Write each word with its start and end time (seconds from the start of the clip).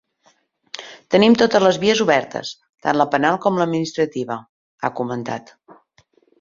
Tenim 1.15 1.35
totes 1.41 1.63
les 1.65 1.77
vies 1.83 2.01
obertes, 2.07 2.55
tant 2.87 2.99
la 3.03 3.09
penal 3.13 3.39
com 3.45 3.61
l’administrativa, 3.63 4.41
ha 4.89 4.95
comentat. 5.03 5.57